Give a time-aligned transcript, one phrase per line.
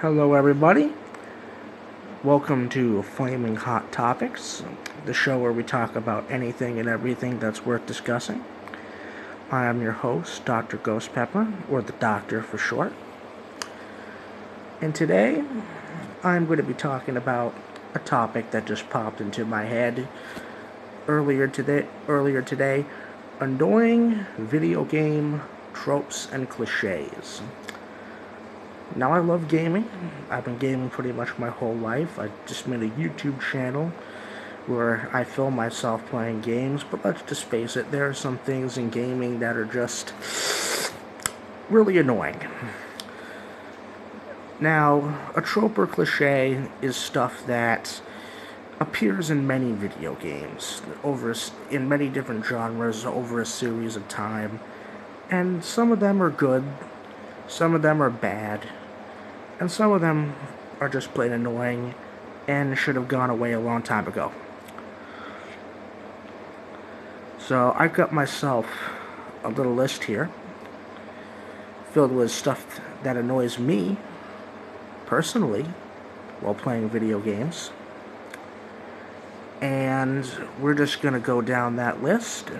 [0.00, 0.92] Hello, everybody.
[2.22, 4.62] Welcome to Flaming Hot Topics,
[5.06, 8.44] the show where we talk about anything and everything that's worth discussing.
[9.50, 10.76] I am your host, Dr.
[10.76, 12.92] Ghost Pepper, or the Doctor for short.
[14.80, 15.42] And today,
[16.22, 17.52] I'm going to be talking about
[17.92, 20.06] a topic that just popped into my head
[21.08, 21.88] earlier today.
[22.06, 22.86] Earlier today,
[23.40, 25.42] annoying video game
[25.74, 27.42] tropes and cliches.
[28.96, 29.88] Now I love gaming.
[30.30, 32.18] I've been gaming pretty much my whole life.
[32.18, 33.92] I just made a YouTube channel
[34.66, 38.76] where I film myself playing games, but let's just face it, there are some things
[38.76, 40.12] in gaming that are just
[41.70, 42.40] really annoying.
[44.60, 48.02] Now, a trope or cliche is stuff that
[48.80, 51.34] appears in many video games over
[51.70, 54.60] in many different genres over a series of time,
[55.30, 56.64] and some of them are good,
[57.48, 58.68] some of them are bad,
[59.58, 60.34] and some of them
[60.80, 61.94] are just plain annoying
[62.46, 64.32] and should have gone away a long time ago.
[67.38, 68.66] So I've got myself
[69.42, 70.30] a little list here
[71.92, 73.96] filled with stuff that annoys me
[75.06, 75.64] personally
[76.40, 77.70] while playing video games.
[79.60, 82.50] And we're just going to go down that list.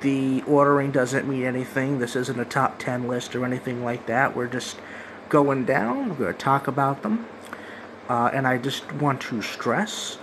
[0.00, 1.98] The ordering doesn't mean anything.
[1.98, 4.36] This isn't a top 10 list or anything like that.
[4.36, 4.78] We're just
[5.28, 6.10] going down.
[6.10, 7.26] We're going to talk about them.
[8.08, 10.18] Uh, and I just want to stress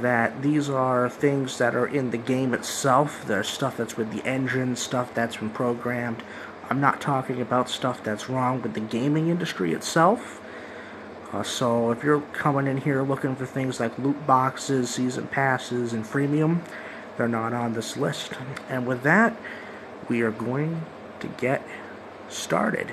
[0.00, 3.24] that these are things that are in the game itself.
[3.26, 6.22] There's stuff that's with the engine, stuff that's been programmed.
[6.70, 10.40] I'm not talking about stuff that's wrong with the gaming industry itself.
[11.32, 15.92] Uh, so if you're coming in here looking for things like loot boxes, season passes,
[15.92, 16.60] and freemium,
[17.16, 18.32] they're not on this list.
[18.68, 19.36] And with that,
[20.08, 20.82] we are going
[21.20, 21.66] to get
[22.28, 22.88] started.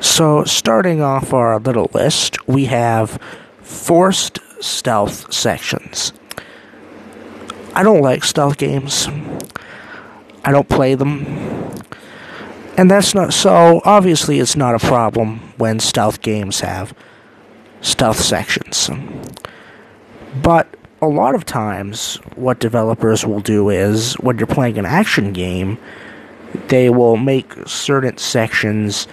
[0.00, 3.18] So, starting off our little list, we have
[3.60, 6.12] forced stealth sections.
[7.74, 9.08] I don't like stealth games.
[10.44, 11.24] I don't play them.
[12.76, 16.94] And that's not so obviously it's not a problem when stealth games have
[17.80, 18.90] stealth sections.
[20.40, 20.68] But
[21.00, 25.78] a lot of times, what developers will do is when you're playing an action game,
[26.68, 29.08] they will make certain sections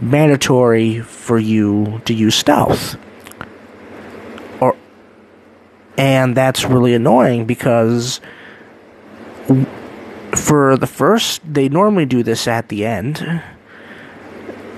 [0.00, 2.96] mandatory for you to use stealth.
[4.60, 4.76] Or
[5.96, 8.20] and that's really annoying because
[10.34, 13.42] for the first, they normally do this at the end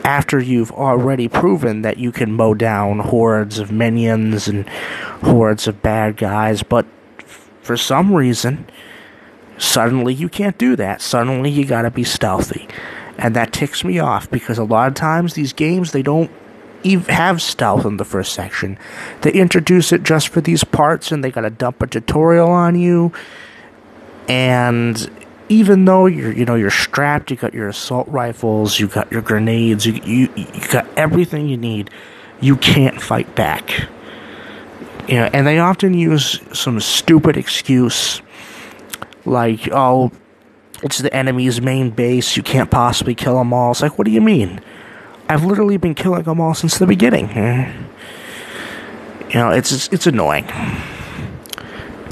[0.04, 4.68] after you've already proven that you can mow down hordes of minions and
[5.22, 6.86] hordes of bad guys, but
[7.62, 8.66] for some reason,
[9.58, 11.02] suddenly you can't do that.
[11.02, 12.68] Suddenly you gotta be stealthy.
[13.18, 16.30] And that ticks me off because a lot of times these games, they don't
[16.84, 18.78] even have stealth in the first section.
[19.22, 23.12] They introduce it just for these parts and they gotta dump a tutorial on you.
[24.28, 25.10] And
[25.48, 29.22] even though you're you know you're strapped, you got your assault rifles, you got your
[29.22, 31.90] grenades, you you you got everything you need,
[32.40, 33.88] you can't fight back.
[35.08, 38.20] You know, and they often use some stupid excuse
[39.24, 40.12] like, "Oh,
[40.82, 42.36] it's the enemy's main base.
[42.36, 44.60] You can't possibly kill them all." It's like, what do you mean?
[45.28, 47.28] I've literally been killing them all since the beginning.
[47.28, 47.84] Hmm?
[49.28, 50.44] You know, it's it's, it's annoying.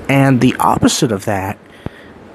[0.08, 1.58] And the opposite of that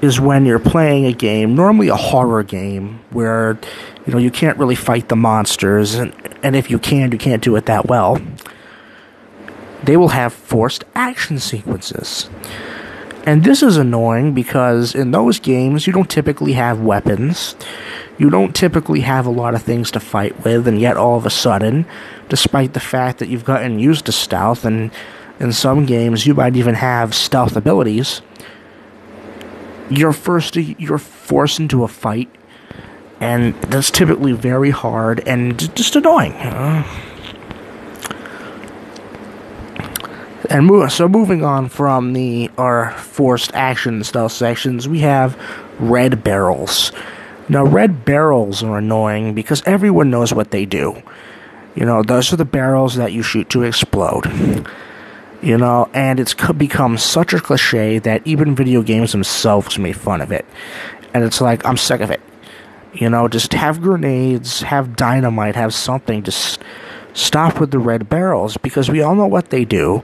[0.02, 3.60] is when you're playing a game, normally a horror game, where
[4.06, 6.14] you know you can't really fight the monsters, and
[6.44, 8.20] and if you can, you can't do it that well.
[9.84, 12.30] They will have forced action sequences.
[13.26, 17.56] And this is annoying because in those games, you don't typically have weapons.
[18.18, 21.26] You don't typically have a lot of things to fight with, and yet all of
[21.26, 21.86] a sudden,
[22.30, 24.92] despite the fact that you've gotten used to stealth, and
[25.40, 28.22] in some games you might even have stealth abilities,
[29.90, 32.30] you're first you're forced into a fight,
[33.20, 36.34] and that's typically very hard and just annoying.
[40.52, 45.40] And move, so moving on from the our forced action style sections, we have
[45.80, 46.92] red barrels.
[47.50, 51.02] Now, red barrels are annoying because everyone knows what they do.
[51.76, 54.26] You know, those are the barrels that you shoot to explode
[55.42, 60.22] you know, and it's become such a cliche that even video games themselves make fun
[60.22, 60.46] of it.
[61.14, 62.22] And it's like, I'm sick of it.
[62.94, 66.24] You know, just have grenades, have dynamite, have something.
[66.24, 66.62] Just
[67.14, 70.04] stop with the red barrels because we all know what they do.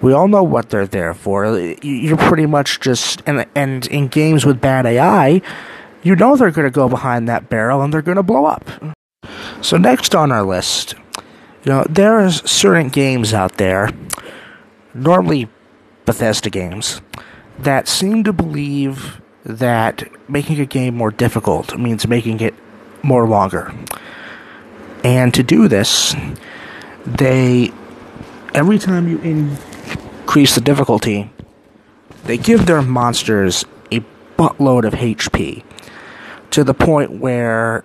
[0.00, 1.58] We all know what they're there for.
[1.82, 5.42] You're pretty much just and and in games with bad AI,
[6.02, 8.64] you know they're going to go behind that barrel and they're going to blow up.
[9.60, 10.94] So, next on our list,
[11.64, 13.90] you know, there are certain games out there,
[14.94, 15.48] normally
[16.06, 17.00] Bethesda games,
[17.58, 22.54] that seem to believe that making a game more difficult means making it
[23.02, 23.74] more longer.
[25.04, 26.14] And to do this,
[27.06, 27.72] they
[28.54, 31.30] every time you increase the difficulty,
[32.24, 34.00] they give their monsters a
[34.36, 35.62] buttload of HP
[36.50, 37.84] to the point where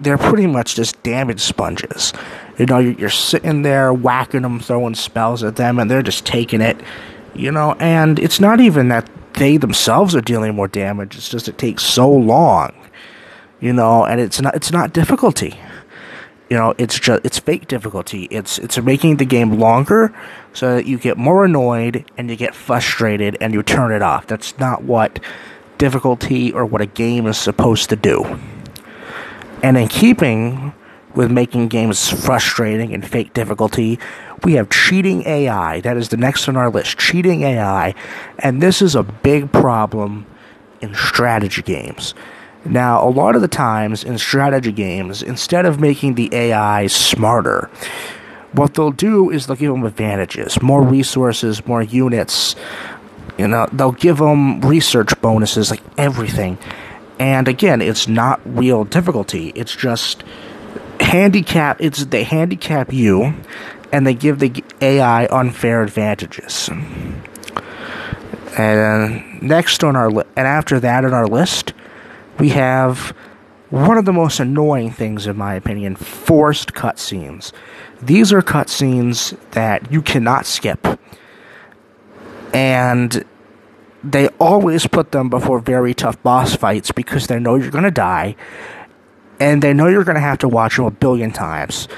[0.00, 2.12] they're pretty much just damage sponges.
[2.58, 6.60] You know, you're, sitting there whacking them, throwing spells at them, and they're just taking
[6.60, 6.80] it.
[7.34, 11.16] You know, and it's not even that they themselves are dealing more damage.
[11.16, 12.72] It's just it takes so long.
[13.60, 15.58] You know, and it's not it's not difficulty.
[16.48, 18.28] You know, it's just it's fake difficulty.
[18.30, 20.14] It's it's making the game longer
[20.52, 24.26] so that you get more annoyed and you get frustrated and you turn it off.
[24.26, 25.18] That's not what
[25.78, 28.38] difficulty or what a game is supposed to do.
[29.62, 30.72] And in keeping
[31.14, 33.98] with making games frustrating and fake difficulty,
[34.44, 35.80] we have cheating AI.
[35.80, 36.98] That is the next on our list.
[36.98, 37.94] Cheating AI.
[38.38, 40.26] And this is a big problem
[40.80, 42.14] in strategy games.
[42.68, 47.70] Now, a lot of the times in strategy games, instead of making the AI smarter,
[48.52, 52.56] what they'll do is they'll give them advantages, more resources, more units.
[53.38, 56.58] You know, they'll give them research bonuses, like everything.
[57.18, 59.52] And again, it's not real difficulty.
[59.54, 60.24] It's just
[61.00, 61.80] handicap.
[61.80, 63.34] It's they handicap you,
[63.92, 66.70] and they give the AI unfair advantages.
[68.58, 71.74] And next on our li- and after that on our list,
[72.38, 73.14] we have
[73.70, 77.52] one of the most annoying things, in my opinion, forced cutscenes.
[78.00, 80.86] These are cutscenes that you cannot skip.
[82.52, 83.24] And
[84.04, 87.90] they always put them before very tough boss fights because they know you're going to
[87.90, 88.36] die.
[89.40, 91.88] And they know you're going to have to watch them a billion times.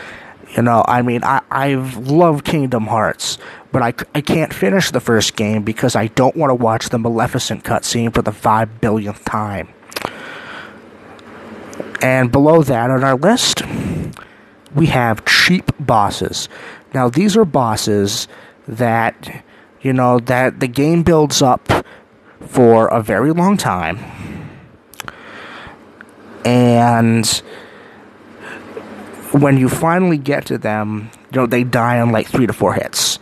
[0.57, 3.37] You know, I mean, I, I've loved Kingdom Hearts,
[3.71, 6.99] but I, I can't finish the first game because I don't want to watch the
[6.99, 9.69] Maleficent cutscene for the five billionth time.
[12.01, 13.63] And below that on our list,
[14.75, 16.49] we have cheap bosses.
[16.95, 18.29] Now, these are bosses
[18.67, 19.43] that,
[19.83, 21.71] you know, that the game builds up
[22.47, 23.99] for a very long time.
[26.45, 27.27] And
[29.33, 32.75] when you finally get to them, you know, they die in like three to four
[32.75, 33.19] hits.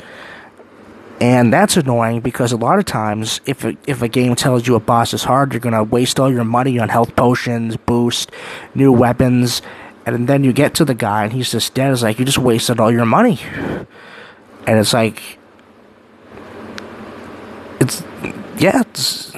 [1.20, 4.74] And that's annoying because a lot of times, if a, if a game tells you
[4.74, 8.30] a boss is hard, you're gonna waste all your money on health potions, boost,
[8.74, 9.62] new weapons,
[10.04, 11.90] and then you get to the guy and he's just dead.
[11.90, 13.40] It's like you just wasted all your money,
[14.66, 15.38] and it's like,
[17.80, 18.02] it's
[18.58, 19.32] yeah, it's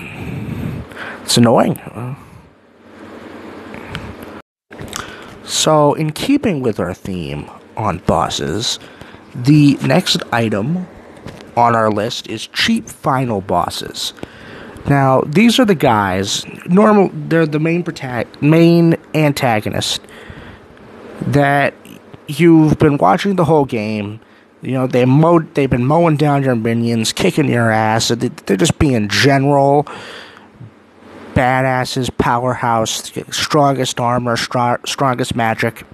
[1.23, 1.81] it's annoying.
[5.45, 8.79] So, in keeping with our theme on bosses,
[9.35, 10.87] the next item
[11.59, 14.15] on our list is cheap final bosses.
[14.89, 16.47] Now, these are the guys.
[16.67, 20.01] Normal, they're the main protag- main antagonist
[21.21, 21.75] that
[22.27, 24.21] you've been watching the whole game.
[24.63, 28.09] You know, they mowed, they've been mowing down your minions, kicking your ass.
[28.09, 29.87] They're just being general
[31.35, 35.85] badasses, powerhouse, strongest armor, strongest magic.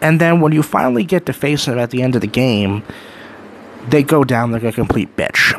[0.00, 2.82] And then when you finally get to face them at the end of the game,
[3.88, 5.56] they go down like a complete bitch.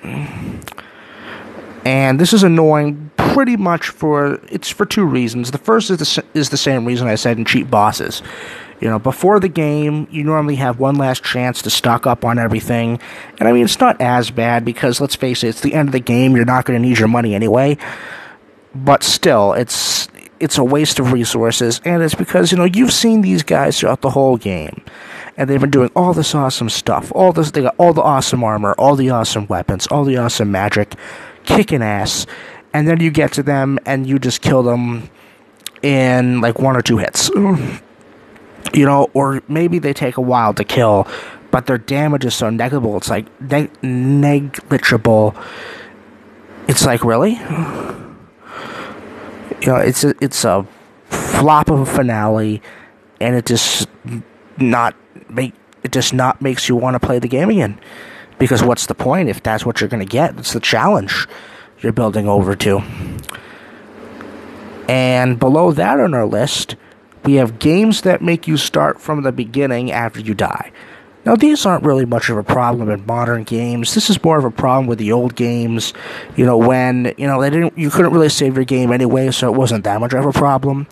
[1.83, 5.51] And this is annoying pretty much for it's for two reasons.
[5.51, 8.21] The first is the, is the same reason I said in cheap bosses.
[8.79, 12.39] You know, before the game, you normally have one last chance to stock up on
[12.39, 12.99] everything.
[13.39, 15.93] And I mean, it's not as bad because let's face it, it's the end of
[15.93, 16.35] the game.
[16.35, 17.77] You're not going to need your money anyway.
[18.73, 20.07] But still, it's
[20.41, 24.01] it's a waste of resources, and it's because you know you've seen these guys throughout
[24.01, 24.83] the whole game
[25.37, 27.11] and they've been doing all this awesome stuff.
[27.15, 30.51] All this, they got all the awesome armor, all the awesome weapons, all the awesome
[30.51, 30.93] magic,
[31.45, 32.25] kicking ass.
[32.73, 35.09] And then you get to them and you just kill them
[35.81, 37.31] in like one or two hits.
[38.75, 41.05] You know, or maybe they take a while to kill,
[41.49, 42.95] but their damage is so negligible.
[42.95, 45.35] It's like neg- negligible.
[46.67, 47.33] It's like really,
[49.61, 50.67] you know, it's a, it's a
[51.05, 52.61] flop of a finale,
[53.19, 53.87] and it just
[54.57, 54.95] not
[55.29, 55.53] make
[55.83, 57.79] it just not makes you want to play the game again.
[58.39, 60.37] Because what's the point if that's what you're going to get?
[60.37, 61.27] It's the challenge
[61.79, 62.81] you're building over to.
[64.87, 66.75] And below that on our list,
[67.23, 70.71] we have games that make you start from the beginning after you die.
[71.23, 73.93] Now, these aren't really much of a problem in modern games.
[73.93, 75.93] This is more of a problem with the old games.
[76.35, 79.53] You know, when you know they didn't, you couldn't really save your game anyway, so
[79.53, 80.87] it wasn't that much of a problem.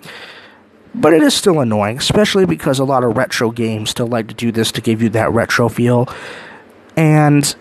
[0.93, 4.33] But it is still annoying, especially because a lot of retro games still like to
[4.33, 6.07] do this to give you that retro feel.
[6.95, 7.55] And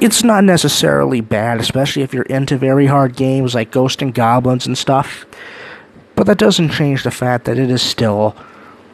[0.00, 4.66] it's not necessarily bad, especially if you're into very hard games like Ghost and Goblins
[4.66, 5.24] and stuff.
[6.14, 8.36] But that doesn't change the fact that it is still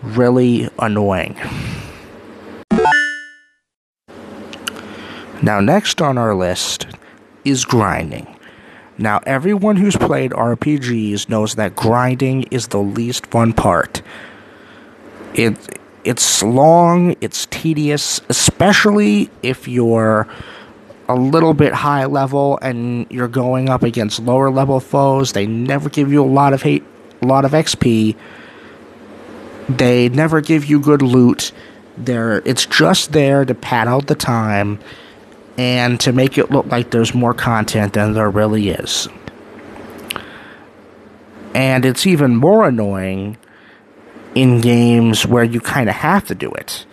[0.02, 1.37] really annoying.
[5.42, 6.87] Now, next on our list
[7.44, 8.37] is grinding.
[8.99, 14.02] Now, everyone who's played RPGs knows that grinding is the least fun part.
[15.35, 15.56] It
[16.04, 20.26] it's long, it's tedious, especially if you're
[21.09, 25.32] a little bit high level and you're going up against lower level foes.
[25.32, 26.85] They never give you a lot of hate,
[27.23, 28.16] a lot of XP.
[29.68, 31.52] They never give you good loot.
[31.97, 34.78] There, it's just there to pad out the time
[35.61, 39.09] and to make it look like there's more content than there really is.
[41.55, 43.37] And it's even more annoying
[44.35, 46.87] in games where you kind of have to do it.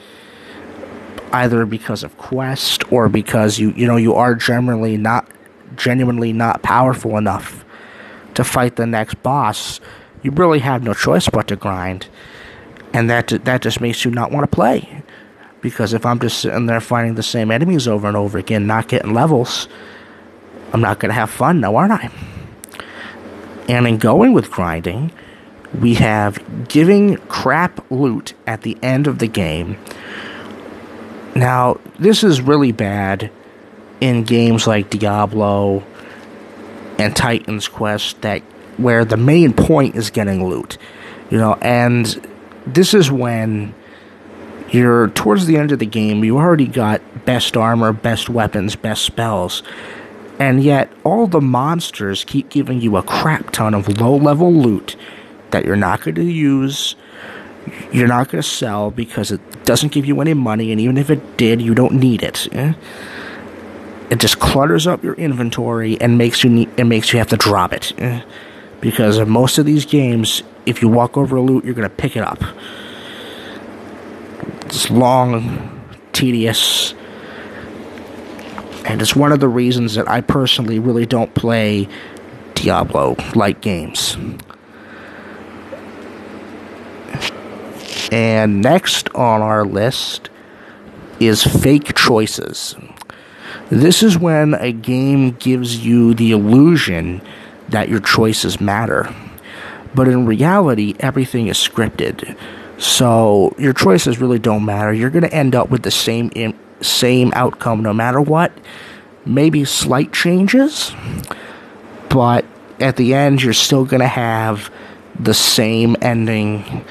[1.32, 5.30] Either because of quest or because you you know you are generally not
[5.78, 7.64] genuinely not powerful enough
[8.34, 9.80] to fight the next boss.
[10.24, 12.10] You really have no choice but to grind.
[12.92, 15.04] And that that just makes you not want to play.
[15.62, 18.88] Because if I'm just sitting there fighting the same enemies over and over again, not
[18.88, 19.68] getting levels,
[20.74, 22.12] I'm not going to have fun now, aren't I?
[23.68, 25.12] And in going with grinding,
[25.80, 29.78] we have giving crap loot at the end of the game.
[31.36, 33.30] Now, this is really bad
[34.00, 35.84] in games like Diablo
[36.98, 38.42] and Titan's Quest that
[38.78, 40.78] where the main point is getting loot.
[41.30, 42.06] You know, and
[42.66, 43.74] this is when
[44.70, 49.04] you're towards the end of the game, you already got best armor, best weapons, best
[49.04, 49.64] spells.
[50.40, 54.96] And yet all the monsters keep giving you a crap ton of low level loot
[55.52, 56.96] that you're not going to use,
[57.92, 61.10] you're not going to sell because it doesn't give you any money, and even if
[61.10, 62.48] it did, you don't need it.
[62.54, 62.74] Eh?
[64.10, 67.38] It just clutters up your inventory and makes you need, it makes you have to
[67.38, 67.94] drop it.
[68.00, 68.22] Eh?
[68.80, 71.96] Because in most of these games, if you walk over a loot, you're going to
[71.96, 72.44] pick it up.
[74.68, 75.82] It's long,
[76.12, 76.94] tedious,
[78.84, 81.88] and it's one of the reasons that I personally really don't play
[82.54, 84.18] Diablo like games.
[88.12, 90.30] And next on our list
[91.22, 92.76] is fake choices.
[93.70, 97.22] This is when a game gives you the illusion
[97.70, 99.16] that your choices matter.
[99.96, 102.38] But in reality, everything is scripted.
[102.78, 104.94] So your choices really don't matter.
[104.94, 106.32] You're going to end up with the same
[106.82, 108.52] same outcome no matter what.
[109.26, 110.94] Maybe slight changes,
[112.10, 112.46] but
[112.80, 114.72] at the end you're still going to have
[115.20, 116.86] the same ending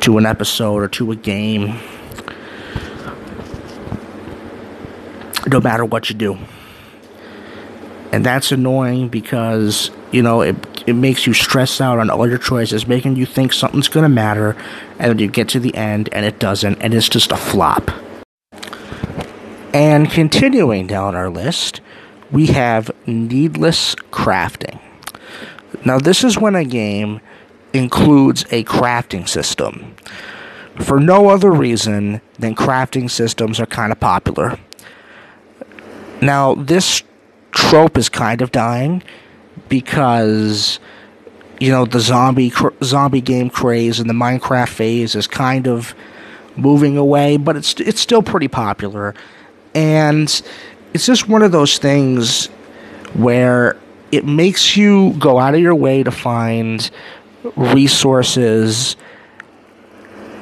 [0.00, 1.80] to an episode or to a game.
[5.48, 6.38] No matter what you do.
[8.12, 12.38] And that's annoying because, you know, it, it makes you stress out on all your
[12.38, 14.56] choices, making you think something's to matter,
[14.98, 17.90] and then you get to the end and it doesn't, and it's just a flop.
[19.74, 21.80] And continuing down our list,
[22.30, 24.80] we have needless crafting.
[25.84, 27.20] Now, this is when a game
[27.72, 29.94] includes a crafting system
[30.80, 34.58] for no other reason than crafting systems are kind of popular.
[36.20, 37.02] Now, this
[37.52, 39.02] trope is kind of dying
[39.68, 40.78] because
[41.60, 45.94] you know the zombie cr- zombie game craze and the Minecraft phase is kind of
[46.56, 49.14] moving away, but it's it's still pretty popular,
[49.74, 50.42] and
[50.94, 52.46] it's just one of those things
[53.14, 53.76] where
[54.12, 56.90] it makes you go out of your way to find
[57.56, 58.96] resources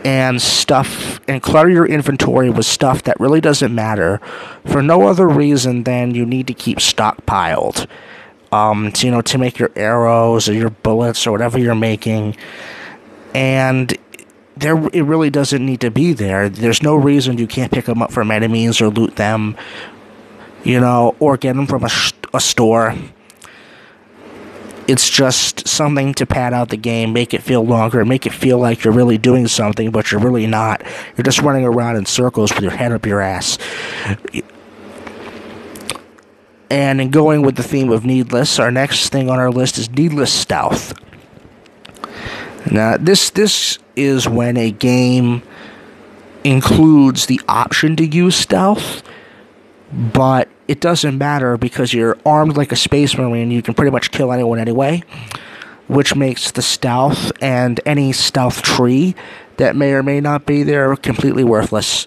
[0.05, 4.21] and stuff and clutter your inventory with stuff that really doesn't matter
[4.67, 7.87] for no other reason than you need to keep stockpiled.
[8.55, 12.37] Um, to, you know, to make your arrows or your bullets or whatever you're making.
[13.35, 13.97] And
[14.57, 16.49] there, it really doesn't need to be there.
[16.49, 19.57] There's no reason you can't pick them up from enemies or loot them,
[20.63, 21.91] you know, or get them from a,
[22.33, 22.95] a store
[24.87, 28.59] it's just something to pad out the game, make it feel longer, make it feel
[28.59, 30.83] like you're really doing something, but you're really not.
[31.17, 33.59] You're just running around in circles with your head up your ass.
[36.71, 39.91] And in going with the theme of needless, our next thing on our list is
[39.91, 40.95] needless stealth.
[42.71, 45.43] Now, this this is when a game
[46.43, 49.03] includes the option to use stealth,
[49.93, 53.51] but it doesn't matter because you're armed like a space marine.
[53.51, 55.03] You can pretty much kill anyone anyway,
[55.89, 59.15] which makes the stealth and any stealth tree
[59.59, 62.07] that may or may not be there completely worthless.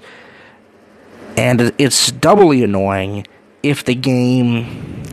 [1.38, 3.28] And it's doubly annoying
[3.68, 5.04] if the game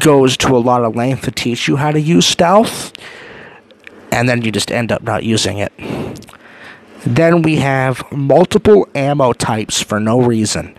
[0.00, 2.92] goes to a lot of length to teach you how to use stealth,
[4.10, 5.72] and then you just end up not using it.
[7.04, 10.76] Then we have multiple ammo types for no reason.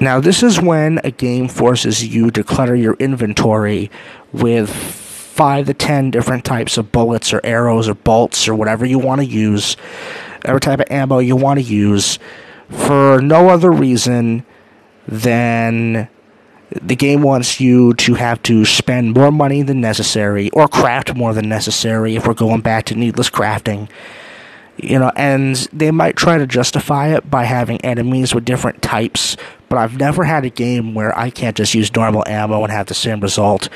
[0.00, 3.90] Now, this is when a game forces you to clutter your inventory
[4.32, 8.98] with five to ten different types of bullets or arrows or bolts or whatever you
[8.98, 9.76] want to use,
[10.44, 12.18] every type of ammo you want to use,
[12.72, 14.44] for no other reason
[15.06, 16.08] than
[16.70, 21.34] the game wants you to have to spend more money than necessary or craft more
[21.34, 23.88] than necessary if we're going back to needless crafting
[24.76, 29.36] you know, and they might try to justify it by having enemies with different types,
[29.68, 32.86] but I've never had a game where I can't just use normal ammo and have
[32.86, 33.68] the same result.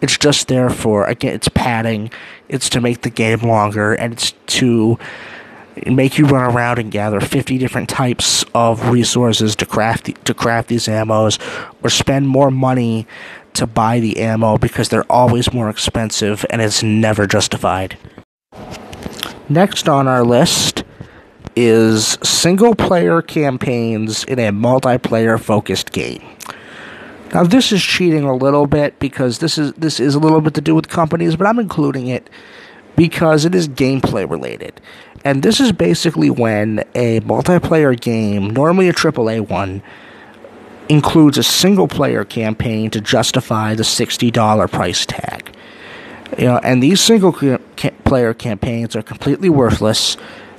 [0.00, 2.10] It's just there for, again, it's padding,
[2.48, 4.98] it's to make the game longer, and it's to
[5.86, 10.34] make you run around and gather 50 different types of resources to craft the, to
[10.34, 11.38] craft these ammos
[11.82, 13.06] or spend more money
[13.54, 17.96] to buy the ammo because they're always more expensive and it's never justified.
[19.48, 20.84] Next on our list
[21.56, 26.22] is single player campaigns in a multiplayer focused game.
[27.32, 30.54] Now this is cheating a little bit because this is this is a little bit
[30.54, 32.30] to do with companies, but I'm including it
[32.96, 34.80] because it is gameplay related.
[35.24, 39.82] And this is basically when a multiplayer game, normally a AAA one,
[40.88, 45.50] includes a single player campaign to justify the $60 price tag.
[46.38, 47.58] You know, and these single ca-
[48.04, 50.16] player campaigns are completely worthless.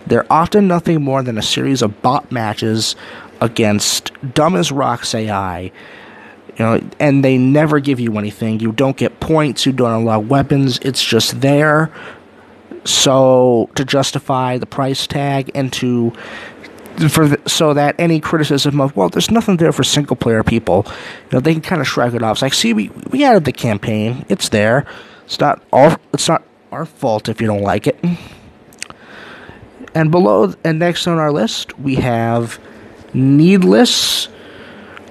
[0.07, 2.95] They're often nothing more than a series of bot matches
[3.41, 5.71] against dumb as rocks AI.
[6.57, 8.61] You know, and they never give you anything.
[8.61, 9.65] You don't get points.
[9.65, 10.79] You don't unlock weapons.
[10.81, 11.91] It's just there.
[12.85, 16.13] So to justify the price tag and to
[17.09, 20.85] for the, so that any criticism of well, there's nothing there for single player people,
[20.87, 22.37] you know, they can kind of shrug it off.
[22.37, 24.25] It's like, see, we we added the campaign.
[24.29, 24.85] It's there.
[25.25, 27.97] It's not our it's not our fault if you don't like it.
[29.93, 32.59] And below and next on our list we have
[33.13, 34.27] needless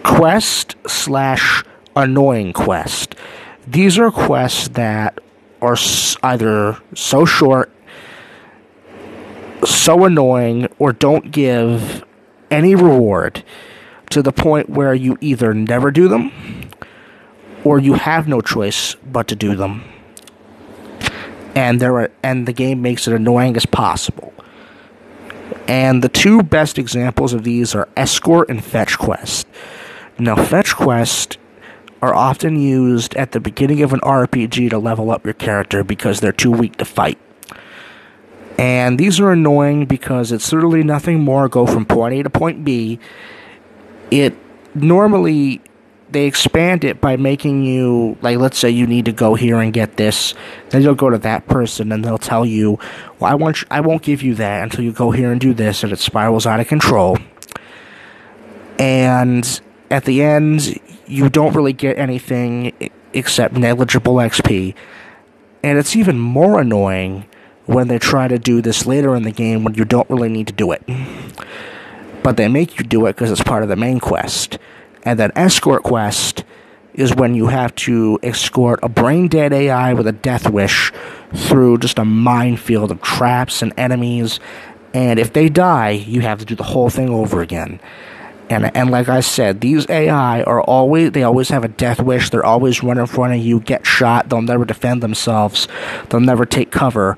[0.05, 1.65] quest slash
[1.97, 3.15] annoying quest.
[3.67, 5.21] These are quests that
[5.65, 5.77] are
[6.23, 7.73] either so short,
[9.65, 12.05] so annoying, or don't give
[12.51, 13.43] any reward
[14.11, 16.31] to the point where you either never do them
[17.65, 19.83] or you have no choice but to do them
[21.55, 24.33] and there are, and the game makes it annoying as possible.
[25.69, 29.47] And the two best examples of these are escort and fetch quest.
[30.19, 31.39] Now, fetch quest
[32.05, 36.21] are often used at the beginning of an RPG to level up your character because
[36.21, 37.19] they're too weak to fight.
[38.59, 42.63] And these are annoying because it's literally nothing more go from point A to point
[42.63, 42.99] B.
[44.11, 44.37] It
[44.75, 45.63] normally
[46.11, 49.73] they expand it by making you like let's say you need to go here and
[49.73, 50.35] get this
[50.71, 52.79] then you'll go to that person and they'll tell you
[53.19, 55.55] well i want you, i won't give you that until you go here and do
[55.55, 57.17] this and it spirals out of control
[58.79, 62.73] and at the end you don't really get anything
[63.13, 64.75] except negligible xp
[65.63, 67.27] and it's even more annoying
[67.67, 70.47] when they try to do this later in the game when you don't really need
[70.47, 70.83] to do it
[72.23, 74.59] but they make you do it because it's part of the main quest
[75.05, 76.45] and then escort quest
[76.95, 80.93] is when you have to escort a brain dead AI with a death wish
[81.35, 84.39] through just a minefield of traps and enemies.
[84.95, 87.81] And if they die, you have to do the whole thing over again.
[88.51, 92.31] And and like I said, these AI are always they always have a death wish.
[92.31, 94.29] They're always running in front of you, get shot.
[94.29, 95.67] They'll never defend themselves.
[96.09, 97.17] They'll never take cover.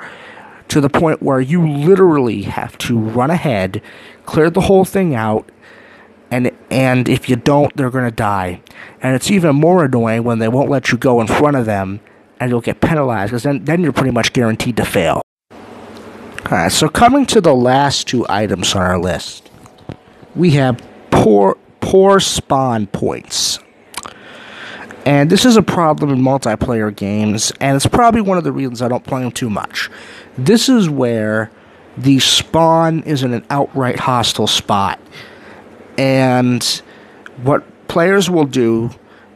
[0.69, 3.81] To the point where you literally have to run ahead,
[4.25, 5.49] clear the whole thing out,
[6.31, 8.61] and and if you don't, they're gonna die.
[9.01, 12.01] And it's even more annoying when they won't let you go in front of them,
[12.41, 15.23] and you'll get penalized because then then you're pretty much guaranteed to fail.
[15.51, 19.51] All right, so coming to the last two items on our list,
[20.37, 20.81] we have
[21.23, 23.59] poor poor spawn points.
[25.05, 28.83] And this is a problem in multiplayer games, and it's probably one of the reasons
[28.83, 29.89] I don't play them too much.
[30.37, 31.51] This is where
[31.97, 35.01] the spawn is in an outright hostile spot
[35.99, 36.83] and
[37.43, 38.91] what players will do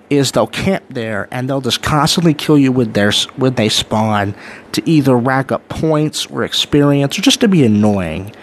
[0.08, 4.34] is they'll camp there and they'll just constantly kill you with their when they spawn
[4.72, 8.34] to either rack up points or experience or just to be annoying.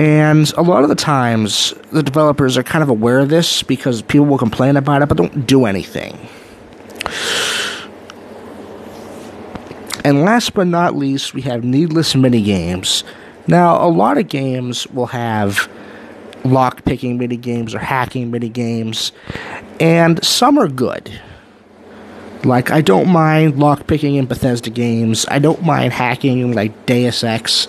[0.00, 4.00] And a lot of the times, the developers are kind of aware of this because
[4.00, 6.18] people will complain about it but don't do anything.
[10.02, 13.04] And last but not least, we have needless mini games.
[13.46, 15.68] Now, a lot of games will have
[16.44, 19.12] lock picking mini games or hacking mini games,
[19.80, 21.12] and some are good.
[22.42, 25.26] Like I don't mind lock picking in Bethesda games.
[25.28, 27.68] I don't mind hacking in like Deus Ex,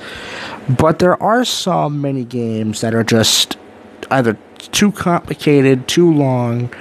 [0.70, 3.58] but there are some mini games that are just
[4.10, 6.74] either too complicated, too long,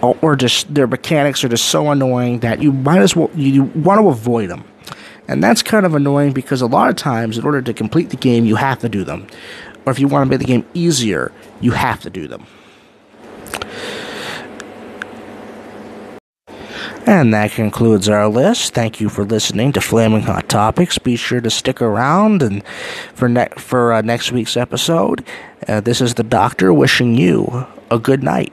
[0.00, 4.00] or just their mechanics are just so annoying that you might as well you want
[4.00, 4.64] to avoid them.
[5.28, 8.16] And that's kind of annoying because a lot of times, in order to complete the
[8.16, 9.28] game, you have to do them
[9.84, 12.46] or if you want to make the game easier, you have to do them.
[17.04, 18.74] And that concludes our list.
[18.74, 20.98] Thank you for listening to Flaming Hot Topics.
[20.98, 22.64] Be sure to stick around and
[23.14, 25.24] for ne- for uh, next week's episode.
[25.66, 28.52] Uh, this is the Doctor wishing you a good night.